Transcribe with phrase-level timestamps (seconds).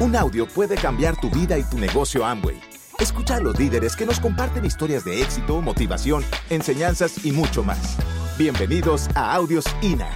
[0.00, 2.58] Un audio puede cambiar tu vida y tu negocio Amway.
[2.98, 7.98] Escucha a los líderes que nos comparten historias de éxito, motivación, enseñanzas y mucho más.
[8.38, 10.08] Bienvenidos a Audios INA.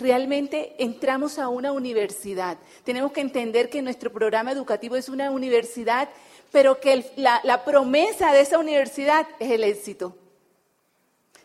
[0.00, 2.58] Realmente entramos a una universidad.
[2.82, 6.08] Tenemos que entender que nuestro programa educativo es una universidad,
[6.50, 10.16] pero que la, promesa de esa universidad es el éxito.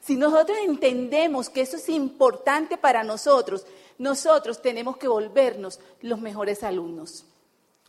[0.02, 3.66] Si nosotros entendemos que eso es importante para nosotros,
[4.00, 7.26] nosotros tenemos que volvernos los mejores alumnos.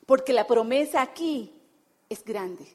[0.05, 1.53] Porque la promesa aquí
[2.11, 2.67] es grande.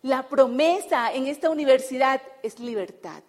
[0.00, 3.22] La promesa en esta universidad es libertad.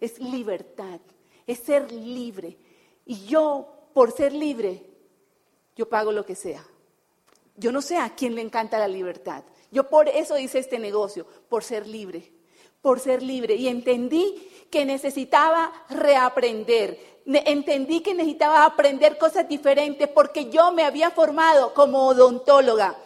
[0.00, 1.00] Es libertad.
[1.48, 2.56] Es ser libre.
[3.04, 4.86] Y yo, por ser libre,
[5.74, 6.64] yo pago lo que sea.
[7.56, 9.42] Yo no sé a quién le encanta la libertad.
[9.72, 12.30] Yo por eso hice este negocio, por ser libre.
[12.82, 13.54] Por ser libre.
[13.54, 21.10] Y entendí que necesitaba reaprender entendí que necesitaba aprender cosas diferentes porque yo me había
[21.10, 22.96] formado como odontóloga.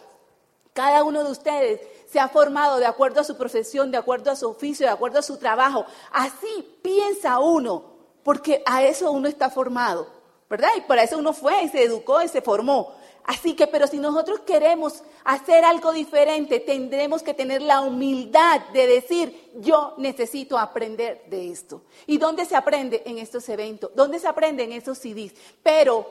[0.73, 4.35] Cada uno de ustedes se ha formado de acuerdo a su profesión, de acuerdo a
[4.35, 5.85] su oficio, de acuerdo a su trabajo.
[6.11, 7.83] Así piensa uno,
[8.23, 10.07] porque a eso uno está formado,
[10.49, 10.69] ¿verdad?
[10.77, 12.93] Y para eso uno fue y se educó y se formó.
[13.27, 18.87] Así que, pero si nosotros queremos hacer algo diferente, tendremos que tener la humildad de
[18.87, 21.83] decir, yo necesito aprender de esto.
[22.05, 23.03] ¿Y dónde se aprende?
[23.05, 23.91] En estos eventos.
[23.93, 24.63] ¿Dónde se aprende?
[24.63, 25.33] En esos CDs.
[25.61, 26.09] Pero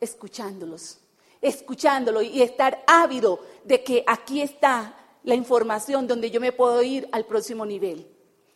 [0.00, 0.98] escuchándolos,
[1.42, 7.06] escuchándolo y estar ávido de que aquí está la información donde yo me puedo ir
[7.12, 8.10] al próximo nivel.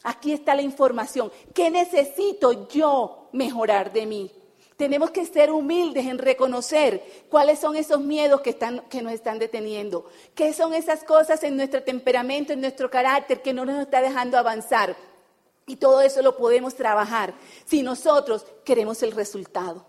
[0.04, 1.30] Aquí está la información.
[1.52, 4.30] ¿Qué necesito yo mejorar de mí?
[4.80, 9.38] Tenemos que ser humildes en reconocer cuáles son esos miedos que, están, que nos están
[9.38, 14.00] deteniendo, qué son esas cosas en nuestro temperamento, en nuestro carácter que no nos está
[14.00, 14.96] dejando avanzar.
[15.66, 17.34] Y todo eso lo podemos trabajar
[17.66, 19.84] si nosotros queremos el resultado.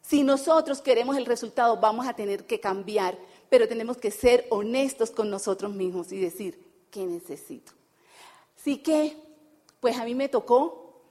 [0.00, 3.18] Si nosotros queremos el resultado, vamos a tener que cambiar,
[3.50, 6.58] pero tenemos que ser honestos con nosotros mismos y decir,
[6.90, 7.72] ¿qué necesito?
[8.58, 9.14] Así que,
[9.78, 11.02] pues a mí me tocó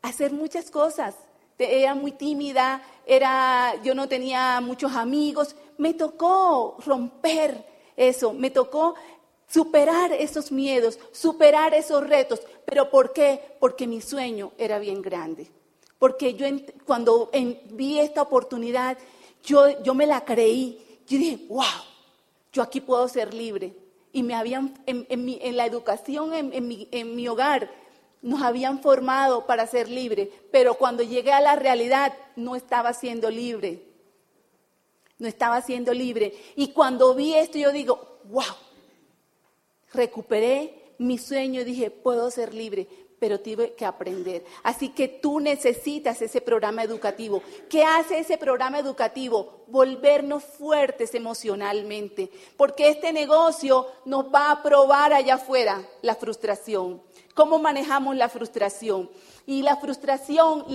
[0.00, 1.14] hacer muchas cosas
[1.58, 5.56] era muy tímida, era, yo no tenía muchos amigos.
[5.76, 7.64] Me tocó romper
[7.96, 8.94] eso, me tocó
[9.48, 12.40] superar esos miedos, superar esos retos.
[12.64, 13.40] ¿Pero por qué?
[13.58, 15.50] Porque mi sueño era bien grande.
[15.98, 16.46] Porque yo
[16.86, 17.30] cuando
[17.70, 18.98] vi esta oportunidad,
[19.42, 21.00] yo, yo me la creí.
[21.06, 21.64] Yo dije, wow,
[22.52, 23.74] yo aquí puedo ser libre.
[24.12, 27.70] Y me habían, en, en, la educación, en, mi, en mi hogar,
[28.22, 33.30] nos habían formado para ser libres, pero cuando llegué a la realidad no estaba siendo
[33.30, 33.84] libre.
[35.18, 36.34] No estaba siendo libre.
[36.54, 38.44] Y cuando vi esto yo digo, wow,
[39.92, 44.44] recuperé mi sueño y dije, puedo ser libre pero tuve que aprender.
[44.62, 47.42] Así que tú necesitas ese programa educativo.
[47.68, 49.64] ¿Qué hace ese programa educativo?
[49.66, 57.02] Volvernos fuertes emocionalmente, porque este negocio nos va a probar allá afuera la frustración.
[57.38, 59.08] ¿Cómo manejamos la frustración?
[59.46, 60.66] Y la frustración,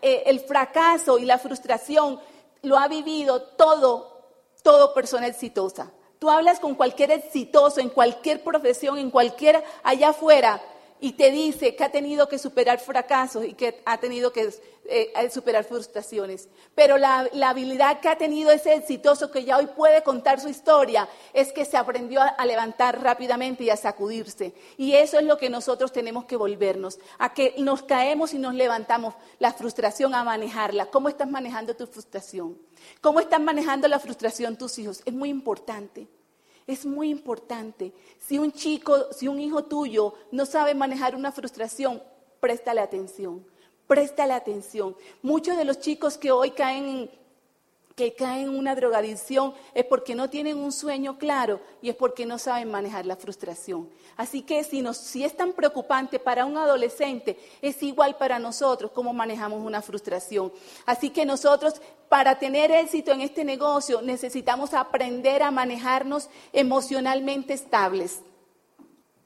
[0.00, 2.20] eh, el fracaso y la frustración
[2.62, 4.22] lo ha vivido todo,
[4.62, 5.90] todo persona exitosa.
[6.20, 10.62] Tú hablas con cualquier exitoso en cualquier profesión, en cualquier allá afuera,
[11.00, 14.48] y te dice que ha tenido que superar fracasos y que ha tenido que
[14.84, 16.48] eh, superar frustraciones.
[16.74, 21.08] Pero la, habilidad que ha tenido ese exitoso que ya hoy puede contar su historia
[21.32, 24.54] es que se aprendió a, levantar rápidamente y a sacudirse.
[24.76, 28.54] Y eso es lo que nosotros tenemos que volvernos, a que nos caemos y nos
[28.54, 30.86] levantamos, la frustración a manejarla.
[30.86, 32.58] ¿Cómo estás manejando tu frustración?
[33.00, 35.02] ¿Cómo están manejando la frustración tus hijos?
[35.04, 36.08] Es muy importante.
[36.66, 37.92] Es muy importante.
[38.18, 42.02] Si un chico, si un hijo tuyo no sabe manejar una frustración,
[42.40, 43.51] préstale atención.
[43.92, 44.96] Préstale atención.
[45.20, 47.10] Muchos de los chicos que hoy caen
[47.94, 52.24] que caen en una drogadicción es porque no tienen un sueño claro y es porque
[52.24, 53.90] no saben manejar la frustración.
[54.16, 59.12] Así que si, si es tan preocupante para un adolescente, es igual para nosotros cómo
[59.12, 60.50] manejamos una frustración.
[60.86, 61.74] Así que nosotros,
[62.08, 68.20] para tener éxito en este negocio, necesitamos aprender a manejarnos emocionalmente estables.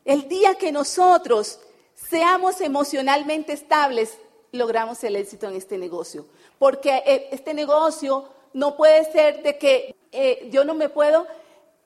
[0.05, 1.61] El día que nosotros
[1.95, 4.19] seamos emocionalmente estables,
[4.57, 6.27] logramos el éxito en este negocio.
[6.59, 11.27] Porque eh, este negocio no puede ser de que eh, yo no me puedo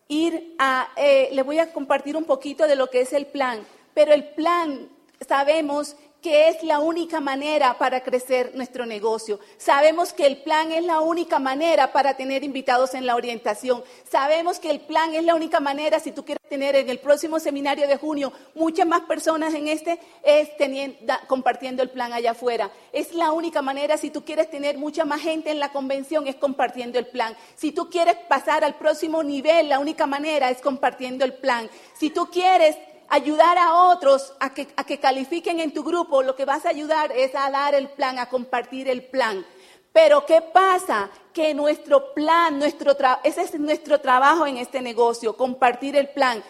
[0.09, 3.65] ir a, eh, le voy a compartir un poquito de lo que es el plan,
[3.95, 4.89] pero el plan
[5.27, 9.41] sabemos que es la única manera para crecer nuestro negocio.
[9.57, 13.83] Sabemos que el plan es la única manera para tener invitados en la orientación.
[14.11, 17.39] Sabemos que el plan es la única manera, si tú quieres tener en el próximo
[17.39, 22.71] seminario de junio muchas más personas en este, es teniendo, compartiendo el plan allá afuera.
[22.93, 26.37] Es la única manera, si tú quieres tener mucha más gente en la convención, es
[26.37, 27.37] compartiendo el plan.
[27.57, 31.71] Si tú quieres pasar al próximo nivel, la única manera es compartiendo el plan.
[31.95, 32.77] Si tú quieres
[33.11, 37.35] ayudar a otros a que, califiquen en tu grupo, lo que vas a ayudar es
[37.35, 39.45] a dar el plan, a compartir el plan.
[39.93, 41.11] Pero ¿qué pasa?
[41.35, 46.43] Que nuestro plan, nuestro ese es nuestro trabajo en este negocio, compartir el plan.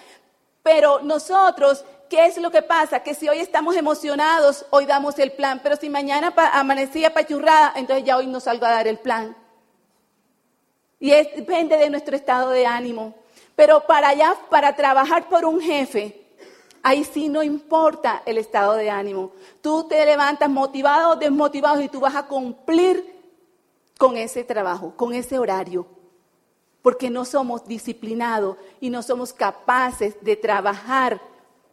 [0.62, 3.03] Pero nosotros, ¿qué es lo que pasa?
[3.03, 5.61] Que si hoy estamos emocionados, hoy damos el plan.
[5.62, 9.35] Pero si mañana amanecía pachurrada, entonces ya hoy no salgo a dar el plan.
[10.99, 13.15] Y depende de nuestro estado de ánimo.
[13.57, 16.20] Pero para allá, para trabajar por un jefe,
[16.82, 19.32] Ahí sí no importa el estado de ánimo.
[19.61, 23.21] Tú te levantas motivado o desmotivado y tú vas a cumplir
[23.99, 25.87] con ese trabajo, con ese horario.
[26.81, 31.21] Porque no somos disciplinados y no somos capaces de trabajar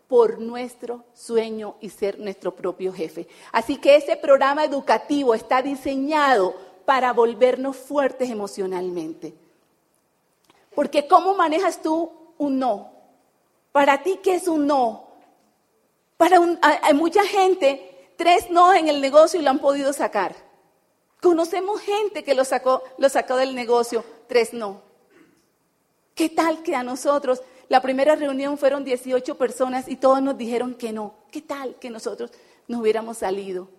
[0.10, 3.28] por nuestro sueño y ser nuestro propio jefe.
[3.52, 6.56] Así que ese programa educativo está diseñado
[6.86, 9.34] para volvernos fuertes emocionalmente.
[10.76, 12.97] Porque ¿cómo manejas tú un no?
[13.78, 15.06] Para ti, ¿qué es un no?
[16.18, 20.36] Para hay mucha gente, tres no en el negocio y lo han podido sacar.
[21.22, 24.82] Conocemos gente que lo sacó, lo sacó del negocio, tres no.
[26.16, 30.74] ¿Qué tal que a nosotros, la primera reunión fueron 18 personas y todos nos dijeron
[30.74, 31.14] que no?
[31.32, 32.32] ¿Qué tal que nosotros
[32.68, 33.70] nos hubiéramos salido?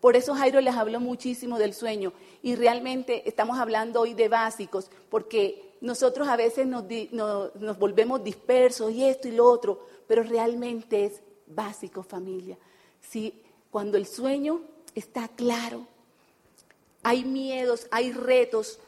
[0.00, 2.12] Por eso Jairo les habló muchísimo del sueño
[2.42, 9.04] y realmente estamos hablando hoy de básicos, porque nosotros a veces nos, volvemos dispersos y
[9.04, 12.58] esto y lo otro, pero realmente es básico familia.
[13.00, 14.62] Si cuando el sueño
[14.94, 15.86] está claro,
[17.02, 18.78] hay miedos, hay retos,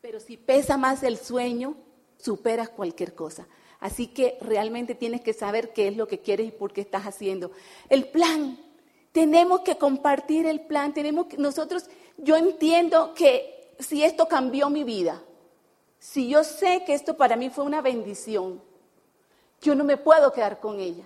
[0.00, 1.76] pero si pesa más el sueño,
[2.16, 3.46] superas cualquier cosa.
[3.78, 7.04] Así que realmente tienes que saber qué es lo que quieres y por qué estás
[7.04, 7.50] haciendo.
[7.88, 8.58] El plan,
[9.12, 11.86] tenemos que compartir el plan, tenemos que, nosotros,
[12.16, 15.22] yo entiendo que si esto cambió mi vida,
[16.00, 18.60] si yo sé que esto para mí fue una bendición,
[19.60, 21.04] yo no me puedo quedar con ella.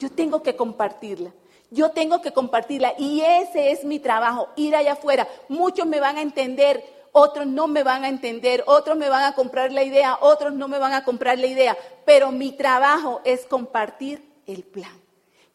[0.00, 1.32] Yo tengo que compartirla.
[1.70, 2.94] Yo tengo que compartirla.
[2.98, 5.28] Y ese es mi trabajo, ir allá afuera.
[5.48, 9.36] Muchos me van a entender, otros no me van a entender, otros me van a
[9.36, 11.78] comprar la idea, otros no me van a comprar la idea.
[12.04, 15.00] Pero mi trabajo es compartir el plan.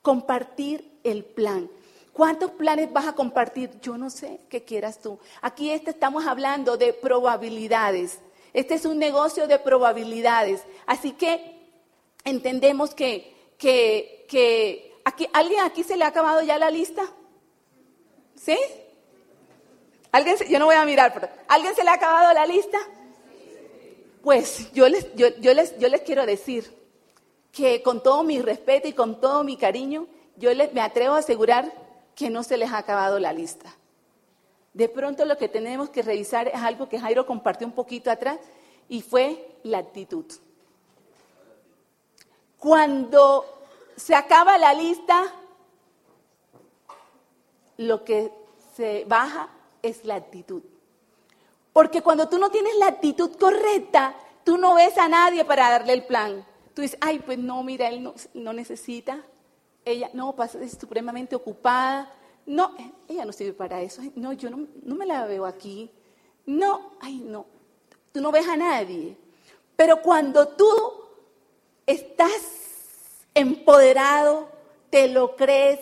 [0.02, 1.70] Compartir el plan.
[2.14, 3.70] ¿Cuántos planes vas a compartir?
[3.82, 5.20] Yo no sé qué quieras tú.
[5.42, 8.20] Aquí este estamos hablando de probabilidades.
[8.58, 10.64] Este es un negocio de probabilidades.
[10.88, 11.60] Así que
[12.24, 17.04] entendemos que, que, aquí, ¿alguien aquí se le ha acabado ya la lista?
[18.36, 18.58] ¿Sí?
[20.12, 22.80] ¿Alguien yo no voy a mirar, pero ¿alguien se le ha acabado la lista?
[24.24, 26.76] Pues yo les, yo, les, yo les quiero decir
[27.52, 31.20] que con todo mi respeto y con todo mi cariño, yo les, me atrevo a
[31.20, 31.72] asegurar
[32.16, 33.78] que no se les ha acabado la lista.
[34.78, 38.38] De pronto lo que tenemos que revisar es algo que Jairo compartió un poquito atrás
[38.88, 40.26] y fue la actitud.
[42.60, 43.44] Cuando
[43.96, 45.34] se acaba la lista,
[47.78, 48.32] lo que
[48.76, 49.50] se baja
[49.82, 50.62] es la actitud.
[51.74, 54.14] Porque cuando tú no tienes la actitud correcta,
[54.44, 56.46] tú no ves a nadie para darle el plan.
[56.76, 59.24] Tú dices, ay, pues no, mira, él no, necesita.
[59.86, 62.14] Ella, no, pasa, es supremamente ocupada.
[62.48, 62.74] No,
[63.10, 64.02] ella no sirve para eso.
[64.16, 65.92] No, yo no, me la veo aquí.
[66.46, 67.46] No, ay, no.
[68.14, 69.18] Tú no ves a nadie.
[69.76, 70.66] Pero cuando tú
[71.86, 72.42] estás
[73.34, 74.48] empoderado,
[74.90, 75.82] te lo crees,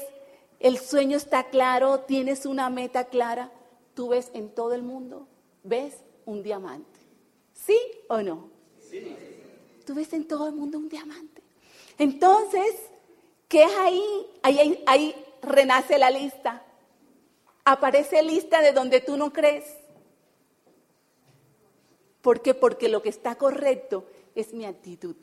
[0.59, 3.51] el sueño está claro, tienes una meta clara,
[3.93, 5.27] tú ves en todo el mundo,
[5.63, 6.99] ves un diamante.
[7.53, 7.79] ¿Sí
[8.09, 8.49] o no?
[8.89, 9.15] Sí.
[9.85, 11.43] Tú ves en todo el mundo un diamante.
[11.99, 12.75] Entonces,
[13.47, 14.27] ¿qué es ahí?
[14.41, 16.63] Ahí, ahí renace la lista.
[17.63, 19.65] Aparece lista de donde tú no crees.
[22.21, 22.53] ¿Por qué?
[22.53, 25.15] Porque lo que está correcto es mi actitud.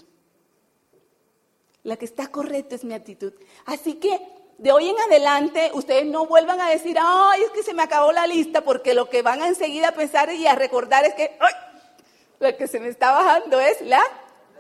[1.83, 3.33] La que está correcta es mi actitud.
[3.67, 4.21] Así que
[4.59, 8.13] de hoy en adelante ustedes no vuelvan a decir, ay, es que se me acabó
[8.13, 11.37] la lista, porque lo que van a enseguida a pensar y a recordar es que,
[11.41, 11.55] ay,
[12.39, 14.03] lo que se me está bajando es la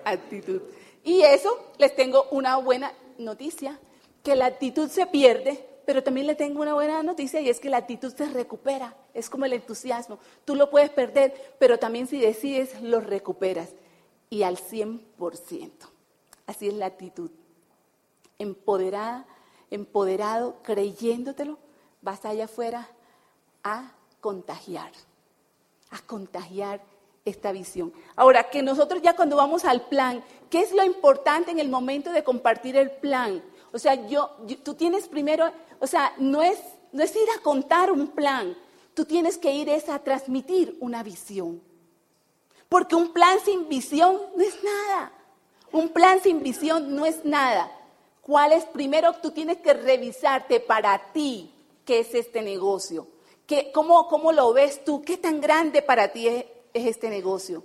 [0.04, 0.62] actitud.
[1.04, 3.78] Y eso les tengo una buena noticia,
[4.22, 7.68] que la actitud se pierde, pero también le tengo una buena noticia y es que
[7.68, 8.96] la actitud se recupera.
[9.14, 10.18] Es como el entusiasmo.
[10.44, 13.70] Tú lo puedes perder, pero también si decides lo recuperas
[14.30, 15.70] y al 100%.
[16.46, 17.30] Así es la actitud.
[18.38, 19.26] Empoderada,
[19.70, 21.58] empoderado, creyéndotelo,
[22.00, 22.88] vas allá afuera
[23.64, 24.92] a contagiar,
[25.90, 26.80] a contagiar
[27.24, 27.92] esta visión.
[28.16, 32.12] Ahora, que nosotros ya cuando vamos al plan, ¿qué es lo importante en el momento
[32.12, 33.42] de compartir el plan?
[33.72, 34.30] O sea, yo,
[34.62, 35.50] tú tienes primero,
[35.80, 36.58] o sea, no es,
[36.92, 38.56] no es ir a contar un plan,
[38.94, 41.62] tú tienes que ir es a transmitir una visión.
[42.68, 45.12] Porque un plan sin visión no es nada.
[45.72, 47.70] Un plan sin visión no es nada.
[48.22, 48.64] ¿Cuál es?
[48.64, 51.50] Primero tú tienes que revisarte para ti
[51.84, 53.06] qué es este negocio.
[53.46, 55.02] ¿Qué, cómo, ¿Cómo lo ves tú?
[55.02, 57.64] ¿Qué tan grande para ti es, este negocio?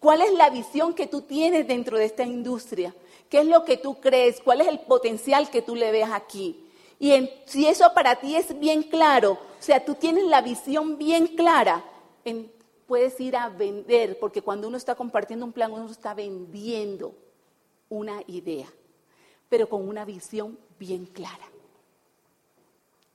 [0.00, 2.94] ¿Cuál es la visión que tú tienes dentro de esta industria?
[3.32, 4.40] ¿Qué es lo que tú crees?
[4.40, 6.64] ¿Cuál es el potencial que tú le ves aquí?
[7.00, 11.26] Y si eso para ti es bien claro, o sea, tú tienes la visión bien
[11.26, 11.82] clara,
[12.86, 17.12] puedes ir a vender, porque cuando uno está compartiendo un plan, uno está vendiendo
[17.88, 18.68] una idea
[19.52, 21.44] pero con una visión bien clara.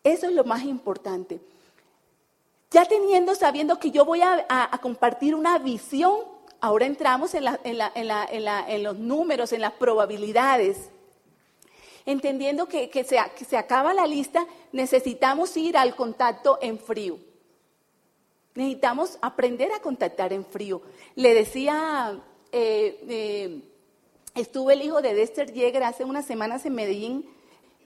[0.04, 1.42] Eso es lo más importante.
[2.70, 6.20] Ya teniendo, sabiendo que yo voy a, compartir una visión,
[6.62, 7.46] ahora entramos en,
[8.84, 10.90] los números, en las probabilidades.
[12.06, 17.20] Entendiendo que, se, acaba la lista, necesitamos ir al contacto en frío.
[18.56, 20.82] Necesitamos aprender a contactar en frío.
[21.16, 22.20] Le decía
[22.52, 23.62] eh, eh,
[24.38, 27.28] Estuvo el hijo de Dexter Yeager hace unas semanas en Medellín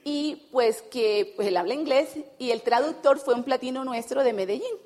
[0.04, 4.34] y pues que pues él habla inglés y el traductor fue un platino nuestro de
[4.34, 4.76] Medellín.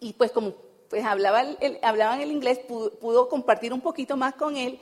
[0.00, 0.54] Y pues como
[0.92, 4.78] pues hablaba el, hablaban el inglés, pudo, compartir un poquito más con él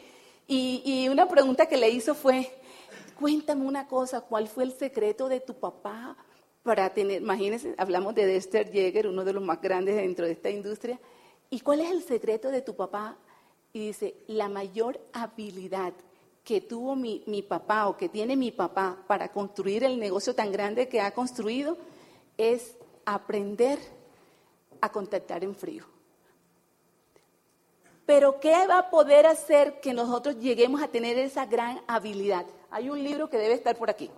[0.49, 2.50] y, una pregunta que le hizo fue,
[3.17, 6.17] cuéntame una cosa, ¿cuál fue el secreto de tu papá
[6.64, 10.50] para tener, imagínense, hablamos de Dexter Yeager, uno de los más grandes dentro de esta
[10.50, 10.99] industria,
[11.49, 13.17] ¿y cuál es el secreto de tu papá
[13.73, 15.93] y dice, la mayor habilidad
[16.43, 20.88] que tuvo mi, papá o que tiene mi papá para construir el negocio tan grande
[20.88, 21.79] que ha construido
[22.37, 23.79] es aprender
[24.81, 25.85] a contactar en frío.
[28.11, 32.45] Pero ¿qué va a poder hacer que nosotros lleguemos a tener esa gran habilidad?
[32.69, 34.11] Hay un libro que debe estar por aquí.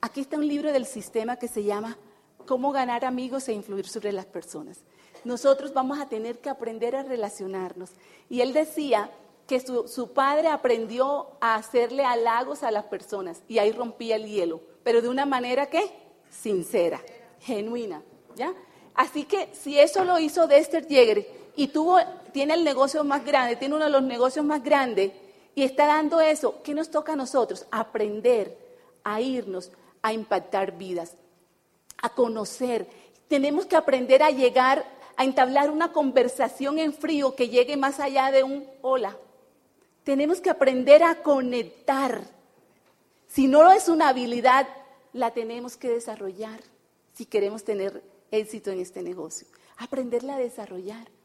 [0.00, 1.98] Aquí está un libro del sistema que se llama
[2.46, 4.84] Cómo ganar amigos e influir sobre las personas
[5.26, 7.90] nosotros vamos a tener que aprender a relacionarnos.
[8.30, 9.10] Y él decía
[9.48, 14.60] que su, padre aprendió a hacerle halagos a las personas y ahí rompía el hielo,
[14.84, 15.90] pero de una manera que
[16.30, 17.00] sincera,
[17.40, 18.02] genuina,
[18.36, 18.54] ¿ya?
[18.94, 21.26] Así que si eso lo hizo Dexter Yeager
[21.56, 21.98] y tuvo,
[22.36, 25.10] tiene el negocio más grande, tiene uno de los negocios más grandes
[25.54, 27.64] y está dando eso, ¿qué nos toca a nosotros?
[27.70, 28.58] Aprender
[29.04, 31.16] a irnos, a impactar vidas,
[31.96, 32.86] a conocer.
[33.26, 34.84] Tenemos que aprender a llegar
[35.16, 39.16] a entablar una conversación en frío que llegue más allá de un hola.
[40.04, 42.20] Tenemos que aprender a conectar.
[43.28, 44.68] Si no es una habilidad,
[45.14, 46.60] la tenemos que desarrollar
[47.14, 49.46] si queremos tener éxito en este negocio.
[49.78, 51.15] Aprenderla a desarrollar,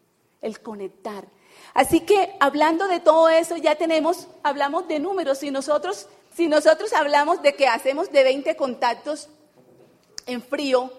[0.41, 1.25] el conectar.
[1.73, 5.37] Así que hablando de todo eso, ya tenemos, hablamos de números.
[5.39, 9.29] Si nosotros, si nosotros hablamos de que hacemos de 20 contactos
[10.25, 10.91] en frío,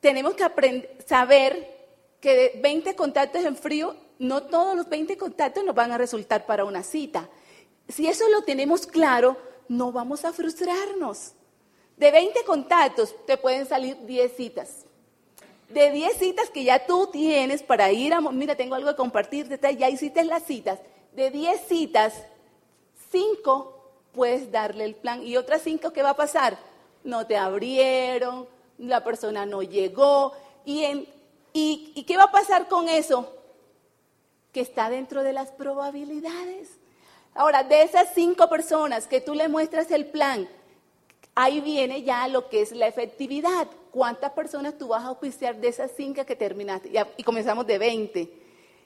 [0.00, 1.78] tenemos que saber
[2.20, 6.46] que de 20 contactos en frío, no todos los 20 contactos nos van a resultar
[6.46, 7.28] para una cita.
[7.88, 9.36] Si eso lo tenemos claro,
[9.68, 11.32] no vamos a frustrarnos.
[11.96, 14.87] De 20 contactos te pueden salir 10 citas.
[15.68, 19.60] De 10 citas que ya tú tienes para ir a, mira, tengo algo que compartir,
[19.76, 20.78] ya hiciste las citas.
[21.12, 22.14] De 10 citas,
[23.10, 23.74] 5
[24.12, 26.58] puedes darle el plan y otras 5, ¿qué va a pasar?
[27.04, 28.48] No te abrieron,
[28.78, 30.32] la persona no llegó.
[30.64, 31.08] ¿Y, en,
[31.52, 33.34] y, qué va a pasar con eso?
[34.52, 36.78] Que está dentro de las probabilidades.
[37.34, 40.48] Ahora, de esas cinco personas que tú le muestras el plan,
[41.38, 43.68] ahí viene ya lo que es la efectividad.
[43.92, 46.90] ¿Cuántas personas tú vas a oficiar de esas cinco que terminaste?
[47.16, 48.32] Y, comenzamos de 20.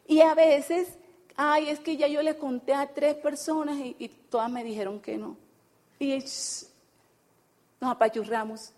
[0.06, 0.98] Y a veces,
[1.34, 5.16] ay, es que ya yo le conté a tres personas y, todas me dijeron que
[5.16, 5.38] no.
[5.98, 8.72] Y nos apachurramos.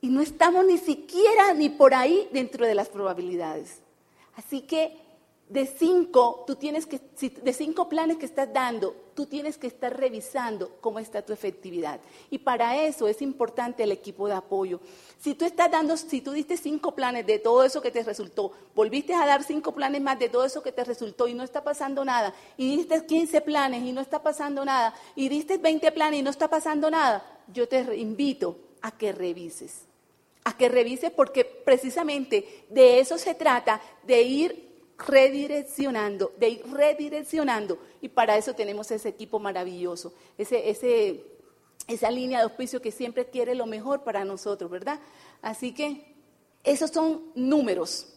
[0.00, 3.78] Y no estamos ni siquiera ni por ahí dentro de las probabilidades.
[4.34, 4.96] Así que
[5.48, 7.00] de cinco, tú tienes que,
[7.42, 12.00] de cinco planes que estás dando, tú tienes que estar revisando cómo está tu efectividad.
[12.30, 14.80] Y para eso es importante el equipo de apoyo.
[15.18, 18.52] Si tú estás dando, si tú diste cinco planes de todo eso que te resultó,
[18.74, 21.64] volviste a dar cinco planes más de todo eso que te resultó y no está
[21.64, 26.20] pasando nada, y diste 15 planes y no está pasando nada, y diste 20 planes
[26.20, 29.88] y no está pasando nada, yo te invito a que revises
[30.44, 34.67] a que revise porque precisamente de eso se trata, de ir
[35.06, 37.78] redireccionando, de ir redireccionando.
[38.00, 41.24] Y para eso tenemos ese equipo maravilloso, ese, ese,
[41.86, 45.00] esa línea de auspicio que siempre quiere lo mejor para nosotros, ¿verdad?
[45.40, 46.14] Así que
[46.64, 48.08] esos son números,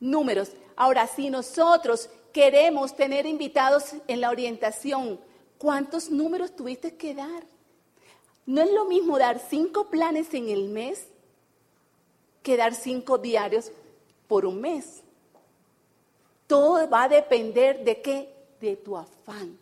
[0.00, 0.52] números.
[0.76, 5.20] Ahora, si nosotros queremos tener invitados en la orientación,
[5.58, 7.44] ¿cuántos números tuviste que dar?
[8.46, 11.06] No es lo mismo dar cinco planes en el mes
[12.42, 13.72] que dar cinco diarios
[14.26, 15.02] por un mes.
[16.48, 18.34] Todo va a depender de qué?
[18.58, 19.56] De tu afán.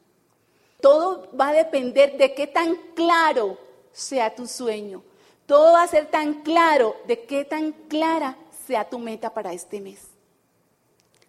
[0.81, 3.59] Todo va a depender de qué tan claro
[3.93, 5.03] sea tu sueño.
[5.47, 9.81] Todo va a ser tan claro de qué tan clara sea tu meta para este
[9.81, 10.07] mes.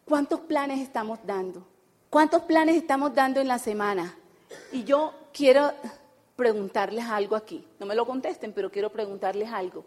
[0.05, 1.65] ¿Cuántos planes estamos dando?
[2.09, 4.15] ¿Cuántos planes estamos dando en la semana?
[4.71, 5.73] Y yo quiero
[6.35, 7.67] preguntarles algo aquí.
[7.79, 9.83] No me lo contesten, pero quiero preguntarles algo.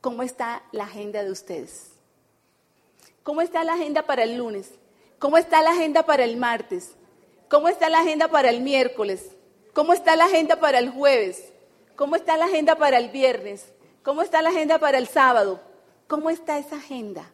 [0.00, 1.92] ¿Cómo está la agenda de ustedes?
[3.22, 4.72] ¿Cómo está la agenda para el lunes?
[5.22, 6.96] ¿Cómo está la agenda para el martes?
[7.48, 9.36] ¿Cómo está la agenda para el miércoles?
[9.72, 11.52] ¿Cómo está la agenda para el jueves?
[11.94, 13.72] ¿Cómo está la agenda para el viernes?
[14.02, 15.60] ¿Cómo está la agenda para el sábado?
[16.08, 17.30] ¿Cómo está esa agenda?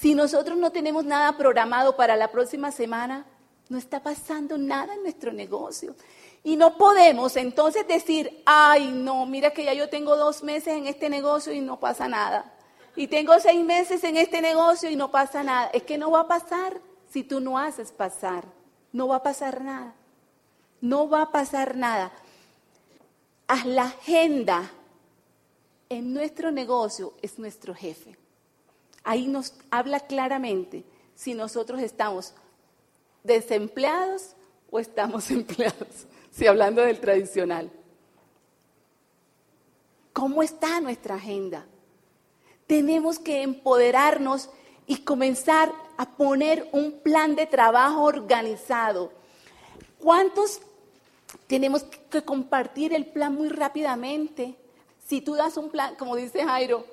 [0.00, 3.24] Si nosotros no tenemos nada programado para la próxima semana,
[3.68, 5.94] no está pasando nada en nuestro negocio.
[6.42, 10.88] Y no podemos entonces decir, ay, no, mira que ya yo tengo dos meses en
[10.88, 12.52] este negocio y no pasa nada.
[12.96, 15.70] Y tengo seis meses en este negocio y no pasa nada.
[15.72, 18.44] Es que no va a pasar si tú no haces pasar.
[18.92, 19.94] No va a pasar nada.
[20.80, 22.12] No va a pasar nada.
[23.46, 24.70] Haz la agenda
[25.88, 28.16] en nuestro negocio es nuestro jefe.
[29.02, 32.32] Ahí nos habla claramente si nosotros estamos
[33.24, 34.36] desempleados
[34.70, 37.70] o estamos empleados, si hablando del tradicional.
[40.12, 41.66] ¿Cómo está nuestra agenda?
[42.70, 44.48] Tenemos que empoderarnos
[44.86, 49.10] y comenzar a poner un plan de trabajo organizado.
[49.98, 50.60] ¿Cuántos
[51.48, 54.54] tenemos que compartir el plan muy rápidamente?
[55.04, 56.84] Si tú das un plan, como dice Jairo,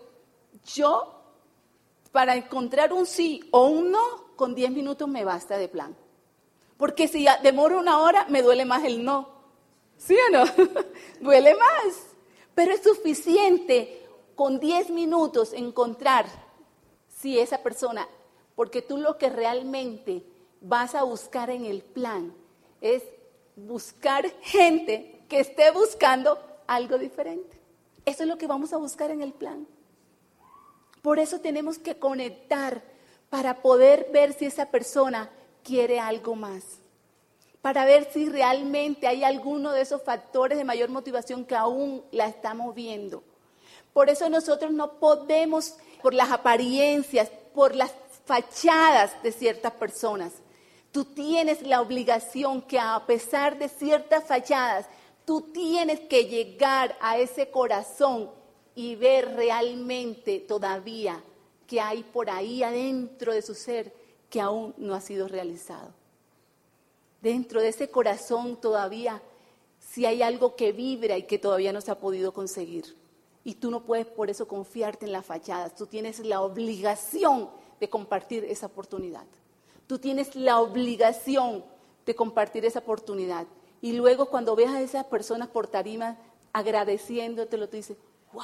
[0.65, 1.13] yo
[2.11, 5.95] para encontrar un sí o un no, con 10 minutos me basta de plan.
[6.77, 9.29] Porque si demoro una hora, me duele más el no.
[9.95, 10.43] ¿Sí o no?
[11.21, 12.15] duele más.
[12.55, 14.06] Pero es suficiente
[14.37, 16.27] con 10 minutos encontrar
[17.09, 18.07] si esa persona,
[18.55, 20.23] porque tú lo que realmente
[20.61, 22.31] vas a buscar en el plan
[22.79, 23.01] es
[23.55, 27.59] buscar gente que esté buscando algo diferente.
[28.05, 29.67] Eso es lo que vamos a buscar en el plan.
[31.01, 32.83] Por eso tenemos que conectar
[33.31, 35.31] para poder ver si esa persona
[35.63, 36.63] quiere algo más.
[37.63, 42.27] Para ver si realmente hay alguno de esos factores de mayor motivación que aún la
[42.27, 43.23] estamos viendo.
[43.97, 47.91] Por eso nosotros no podemos, por las apariencias, por las
[48.27, 50.33] fachadas de ciertas personas,
[50.91, 54.85] tú tienes la obligación que a pesar de ciertas fachadas,
[55.25, 58.29] tú tienes que llegar a ese corazón
[58.75, 61.19] y ver realmente todavía
[61.65, 63.91] que hay por ahí adentro de su ser
[64.29, 65.91] que aún no ha sido realizado.
[67.19, 69.23] Dentro de ese corazón todavía
[69.79, 73.06] si hay algo que vibra y que todavía no se ha podido conseguir.
[73.47, 75.73] Y tú no puedes por eso confiarte en las fachadas.
[75.73, 79.23] Tú tienes la obligación de compartir esa oportunidad.
[79.87, 81.63] Tú tienes la obligación
[82.05, 83.47] de compartir esa oportunidad.
[83.79, 86.17] Y luego cuando veas a esas personas por tarima
[86.51, 87.95] agradeciéndote, lo tú dices,
[88.33, 88.43] wow,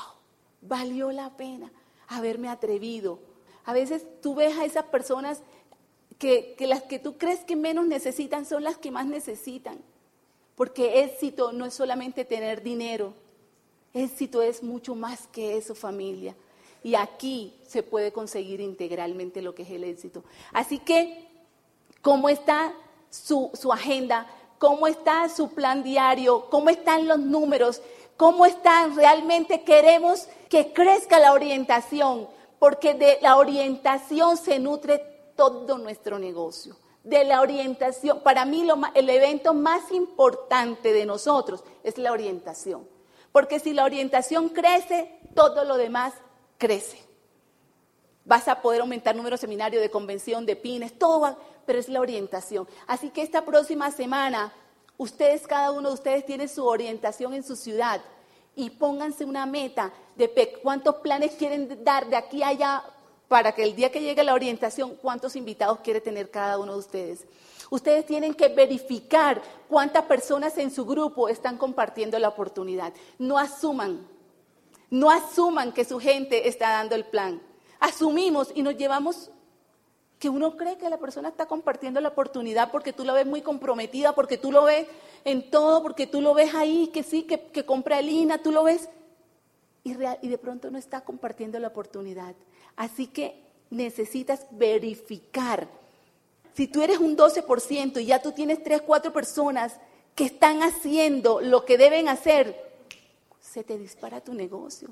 [0.61, 1.69] valió la pena
[2.07, 3.19] haberme atrevido.
[3.65, 5.41] A veces tú ves a esas personas
[6.17, 9.83] que, que las que tú crees que menos necesitan son las que más necesitan.
[10.55, 13.15] Porque éxito no es solamente tener dinero,
[13.93, 16.35] Éxito es mucho más que eso, familia.
[16.83, 20.23] Y aquí se puede conseguir integralmente lo que es el éxito.
[20.51, 21.27] Así que,
[22.01, 22.73] ¿cómo está
[23.09, 24.27] su, agenda?
[24.57, 26.49] ¿Cómo está su plan diario?
[26.49, 27.81] ¿Cómo están los números?
[28.17, 28.95] ¿Cómo están?
[28.95, 32.27] Realmente queremos que crezca la orientación,
[32.59, 34.99] porque de la orientación se nutre
[35.35, 36.75] todo nuestro negocio.
[37.03, 42.92] De la orientación, para mí el evento más importante de nosotros es la orientación.
[43.33, 46.13] Porque si la orientación crece, todo lo demás
[46.57, 47.03] crece.
[48.23, 51.99] Vas a poder aumentar número de seminarios, de convención, de pines, todo pero es la
[51.99, 52.67] orientación.
[52.87, 54.53] Así que esta próxima semana,
[54.97, 58.01] ustedes, cada uno de ustedes tiene su orientación en su ciudad
[58.55, 62.83] y pónganse una meta de cuántos planes quieren dar de aquí a allá
[63.33, 66.77] para que el día que llegue la orientación, cuántos invitados quiere tener cada uno de
[66.77, 67.25] ustedes.
[67.71, 72.93] Ustedes tienen que verificar cuántas personas en su grupo están compartiendo la oportunidad.
[73.17, 74.07] No asuman,
[74.91, 77.41] no asuman que su gente está dando el plan.
[77.79, 79.31] Asumimos y nos llevamos
[80.19, 83.41] que uno cree que la persona está compartiendo la oportunidad porque tú la ves muy
[83.41, 84.85] comprometida, porque tú lo ves
[85.25, 88.89] en todo, porque tú lo ves ahí, que sí, que, compra Lina, tú lo ves
[89.83, 92.35] y de pronto no está compartiendo la oportunidad.
[92.75, 95.67] Así que necesitas verificar.
[96.55, 99.79] Si tú eres un 12% y ya tú tienes 3, 4 personas
[100.15, 102.55] que están haciendo lo que deben hacer,
[103.39, 104.89] se te dispara tu negocio.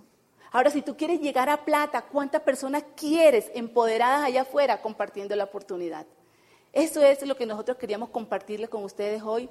[0.52, 5.46] Ahora, si tú quieres llegar a plata, ¿cuántas personas quieres empoderadas allá afuera compartiendo la
[5.46, 6.06] oportunidad?
[6.74, 9.50] Eso es lo que nosotros queríamos compartirle con ustedes hoy.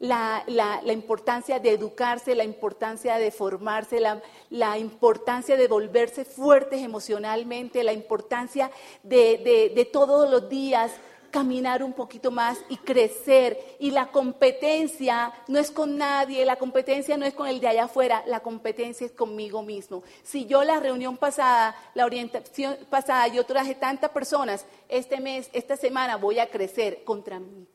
[0.00, 0.44] La,
[0.86, 8.70] importancia de educarse, la importancia de formarse, la, importancia de volverse fuertes emocionalmente, la importancia
[9.02, 10.90] de, de todos los días
[11.30, 13.58] caminar un poquito más y crecer.
[13.78, 17.84] Y la competencia no es con nadie, la competencia no es con el de allá
[17.84, 20.02] afuera, la competencia es conmigo mismo.
[20.22, 25.76] Si yo la reunión pasada, la orientación pasada, yo traje tantas personas, este mes, esta
[25.76, 27.66] semana voy a crecer contra mí.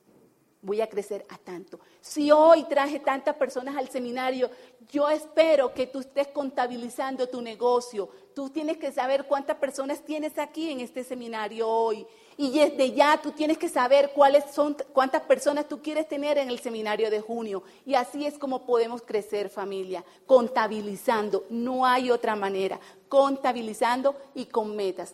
[0.65, 1.79] Voy a crecer a tanto.
[2.01, 4.49] Si hoy traje tantas personas al seminario,
[4.89, 8.09] yo espero que tú estés contabilizando tu negocio.
[8.33, 12.07] Tú tienes que saber cuántas personas tienes aquí en este seminario hoy.
[12.35, 16.49] Y desde ya tú tienes que saber cuáles son, cuántas personas tú quieres tener en
[16.49, 17.61] el seminario de junio.
[17.85, 21.45] Y así es como podemos crecer familia, contabilizando.
[21.51, 25.13] No hay otra manera, contabilizando y con metas.